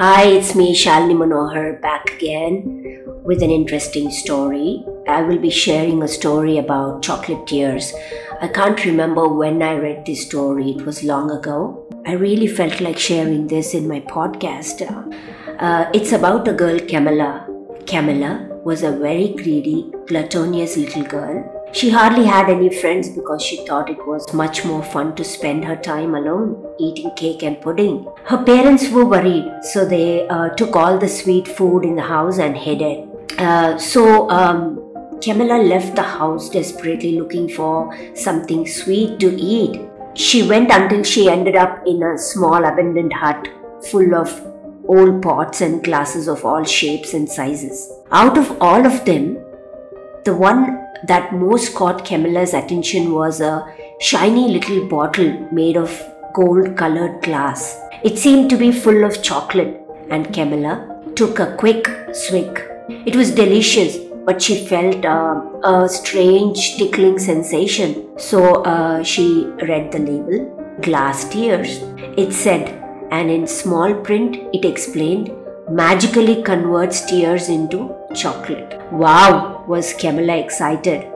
Hi, 0.00 0.22
it's 0.28 0.54
me, 0.54 0.74
Shalini 0.74 1.14
Manohar, 1.14 1.78
back 1.82 2.10
again 2.12 3.02
with 3.22 3.42
an 3.42 3.50
interesting 3.50 4.10
story. 4.10 4.82
I 5.06 5.20
will 5.20 5.36
be 5.36 5.50
sharing 5.50 6.02
a 6.02 6.08
story 6.08 6.56
about 6.56 7.02
chocolate 7.02 7.46
tears. 7.46 7.92
I 8.40 8.48
can't 8.48 8.82
remember 8.86 9.28
when 9.28 9.60
I 9.62 9.74
read 9.74 10.06
this 10.06 10.22
story, 10.26 10.70
it 10.70 10.86
was 10.86 11.04
long 11.04 11.30
ago. 11.30 11.86
I 12.06 12.12
really 12.12 12.46
felt 12.46 12.80
like 12.80 12.98
sharing 12.98 13.46
this 13.46 13.74
in 13.74 13.86
my 13.86 14.00
podcast. 14.00 14.80
Uh, 15.58 15.90
it's 15.92 16.12
about 16.12 16.48
a 16.48 16.54
girl, 16.54 16.80
Camilla. 16.80 17.46
Camilla 17.86 18.48
was 18.64 18.82
a 18.82 18.92
very 18.92 19.34
greedy, 19.34 19.92
gluttonous 20.06 20.78
little 20.78 21.04
girl 21.04 21.59
she 21.72 21.90
hardly 21.90 22.24
had 22.24 22.50
any 22.50 22.68
friends 22.80 23.08
because 23.08 23.42
she 23.42 23.64
thought 23.66 23.90
it 23.90 24.06
was 24.06 24.32
much 24.32 24.64
more 24.64 24.82
fun 24.82 25.14
to 25.16 25.24
spend 25.24 25.64
her 25.64 25.76
time 25.76 26.14
alone, 26.14 26.74
eating 26.78 27.10
cake 27.16 27.42
and 27.42 27.60
pudding. 27.60 28.06
Her 28.24 28.42
parents 28.42 28.90
were 28.90 29.04
worried, 29.04 29.50
so 29.62 29.84
they 29.84 30.28
uh, 30.28 30.50
took 30.50 30.74
all 30.74 30.98
the 30.98 31.08
sweet 31.08 31.46
food 31.46 31.84
in 31.84 31.94
the 31.94 32.02
house 32.02 32.38
and 32.38 32.56
hid 32.56 32.82
it. 32.82 33.38
Uh, 33.38 33.78
so, 33.78 34.28
um, 34.30 34.86
Camilla 35.22 35.62
left 35.62 35.96
the 35.96 36.02
house 36.02 36.48
desperately 36.48 37.18
looking 37.18 37.48
for 37.48 37.94
something 38.14 38.66
sweet 38.66 39.20
to 39.20 39.30
eat. 39.38 39.80
She 40.14 40.42
went 40.42 40.70
until 40.70 41.02
she 41.02 41.28
ended 41.28 41.56
up 41.56 41.82
in 41.86 42.02
a 42.02 42.18
small 42.18 42.64
abandoned 42.64 43.12
hut 43.12 43.48
full 43.90 44.14
of 44.14 44.28
old 44.88 45.22
pots 45.22 45.60
and 45.60 45.84
glasses 45.84 46.26
of 46.26 46.44
all 46.44 46.64
shapes 46.64 47.14
and 47.14 47.28
sizes. 47.28 47.92
Out 48.10 48.36
of 48.36 48.60
all 48.60 48.84
of 48.84 49.04
them, 49.04 49.38
the 50.24 50.34
one 50.34 50.86
that 51.04 51.32
most 51.32 51.74
caught 51.74 52.04
Camilla's 52.04 52.54
attention 52.54 53.12
was 53.12 53.40
a 53.40 53.66
shiny 54.00 54.48
little 54.48 54.86
bottle 54.88 55.48
made 55.50 55.76
of 55.76 56.02
gold 56.34 56.76
colored 56.76 57.22
glass. 57.22 57.80
It 58.02 58.18
seemed 58.18 58.50
to 58.50 58.56
be 58.56 58.72
full 58.72 59.04
of 59.04 59.22
chocolate, 59.22 59.80
and 60.10 60.32
Camilla 60.32 61.02
took 61.14 61.38
a 61.38 61.56
quick 61.56 61.88
swig. 62.12 62.60
It 62.88 63.16
was 63.16 63.30
delicious, 63.30 63.96
but 64.24 64.42
she 64.42 64.66
felt 64.66 65.04
uh, 65.04 65.40
a 65.64 65.88
strange 65.88 66.76
tickling 66.76 67.18
sensation. 67.18 68.18
So 68.18 68.62
uh, 68.62 69.02
she 69.02 69.46
read 69.68 69.92
the 69.92 69.98
label 69.98 70.76
Glass 70.82 71.28
Tears. 71.28 71.78
It 72.16 72.32
said, 72.32 72.76
and 73.10 73.30
in 73.30 73.46
small 73.46 73.94
print, 73.94 74.36
it 74.52 74.64
explained 74.64 75.30
magically 75.70 76.42
converts 76.42 77.04
tears 77.06 77.48
into 77.48 77.94
chocolate. 78.14 78.80
Wow, 78.92 79.59
was 79.70 79.92
Camilla 79.94 80.36
excited. 80.36 81.06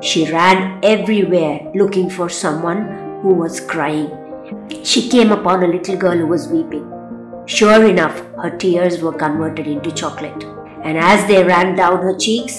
She 0.00 0.30
ran 0.32 0.78
everywhere 0.84 1.54
looking 1.74 2.08
for 2.08 2.28
someone 2.28 2.82
who 3.22 3.34
was 3.34 3.60
crying. 3.60 4.10
She 4.84 5.08
came 5.08 5.32
upon 5.32 5.64
a 5.64 5.66
little 5.66 5.96
girl 5.96 6.16
who 6.16 6.28
was 6.28 6.46
weeping. 6.48 6.86
Sure 7.46 7.84
enough, 7.84 8.20
her 8.42 8.50
tears 8.56 9.02
were 9.02 9.12
converted 9.12 9.66
into 9.66 9.90
chocolate. 9.90 10.44
And 10.84 10.96
as 10.96 11.26
they 11.26 11.42
ran 11.42 11.74
down 11.74 12.02
her 12.02 12.16
cheeks 12.16 12.58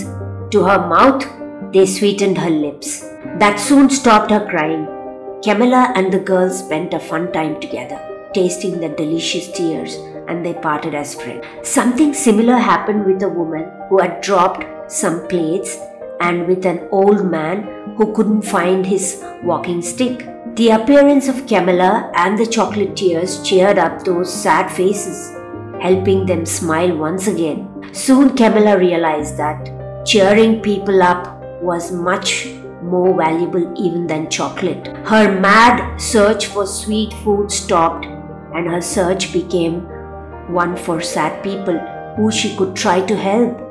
to 0.51 0.63
her 0.63 0.79
mouth, 0.93 1.25
they 1.71 1.85
sweetened 1.85 2.37
her 2.37 2.49
lips. 2.49 3.01
That 3.43 3.59
soon 3.59 3.89
stopped 3.89 4.31
her 4.31 4.45
crying. 4.49 4.87
Camilla 5.41 5.93
and 5.95 6.11
the 6.11 6.19
girl 6.19 6.49
spent 6.49 6.93
a 6.93 6.99
fun 6.99 7.31
time 7.31 7.61
together, 7.61 8.01
tasting 8.33 8.81
the 8.81 8.89
delicious 8.89 9.49
tears 9.53 9.95
and 10.27 10.45
they 10.45 10.53
parted 10.53 10.93
as 10.93 11.15
friends. 11.15 11.45
Something 11.63 12.13
similar 12.13 12.57
happened 12.57 13.05
with 13.05 13.23
a 13.23 13.29
woman 13.29 13.71
who 13.87 13.99
had 13.99 14.19
dropped 14.21 14.65
some 14.89 15.27
plates 15.27 15.77
and 16.19 16.47
with 16.47 16.65
an 16.65 16.87
old 16.91 17.29
man 17.29 17.95
who 17.95 18.13
couldn't 18.13 18.41
find 18.41 18.85
his 18.85 19.23
walking 19.43 19.81
stick. 19.81 20.27
The 20.55 20.71
appearance 20.71 21.27
of 21.27 21.47
Camilla 21.47 22.11
and 22.15 22.37
the 22.37 22.45
chocolate 22.45 22.95
tears 22.97 23.41
cheered 23.43 23.77
up 23.77 24.03
those 24.03 24.33
sad 24.33 24.69
faces, 24.69 25.31
helping 25.81 26.25
them 26.25 26.45
smile 26.45 26.97
once 26.97 27.27
again. 27.27 27.89
Soon 27.93 28.35
Camilla 28.35 28.77
realized 28.77 29.37
that 29.37 30.05
cheering 30.05 30.61
people 30.61 31.01
up 31.03 31.39
was 31.61 31.91
much 31.91 32.47
more 32.81 33.15
valuable 33.15 33.73
even 33.77 34.07
than 34.07 34.29
chocolate. 34.29 34.87
Her 35.05 35.39
mad 35.39 35.97
search 35.99 36.47
for 36.47 36.65
sweet 36.65 37.13
food 37.23 37.51
stopped 37.51 38.05
and 38.05 38.67
her 38.67 38.81
search 38.81 39.31
became 39.31 39.81
one 40.51 40.75
for 40.75 41.01
sad 41.01 41.43
people 41.43 41.77
who 42.15 42.31
she 42.31 42.55
could 42.57 42.75
try 42.75 43.01
to 43.05 43.15
help. 43.15 43.68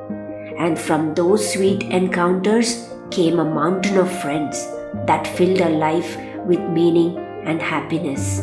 And 0.58 0.78
from 0.78 1.14
those 1.14 1.52
sweet 1.52 1.82
encounters 1.84 2.88
came 3.10 3.38
a 3.38 3.44
mountain 3.44 3.96
of 3.96 4.10
friends 4.20 4.66
that 5.06 5.26
filled 5.26 5.60
her 5.60 5.70
life 5.70 6.16
with 6.44 6.60
meaning 6.70 7.16
and 7.44 7.62
happiness. 7.62 8.42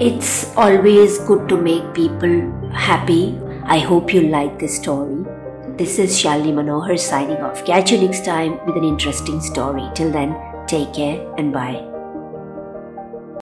It's 0.00 0.56
always 0.56 1.18
good 1.20 1.48
to 1.48 1.56
make 1.56 1.92
people 1.92 2.52
happy. 2.72 3.38
I 3.64 3.78
hope 3.78 4.14
you 4.14 4.22
like 4.22 4.58
this 4.58 4.76
story. 4.76 5.24
This 5.76 5.98
is 5.98 6.16
Shalini 6.16 6.54
Manohar 6.54 6.98
signing 6.98 7.38
off. 7.38 7.64
Catch 7.64 7.92
you 7.92 7.98
next 7.98 8.24
time 8.24 8.64
with 8.64 8.76
an 8.76 8.84
interesting 8.84 9.40
story. 9.40 9.86
Till 9.94 10.10
then, 10.10 10.36
take 10.66 10.92
care 10.94 11.20
and 11.36 11.52
bye. 11.52 11.97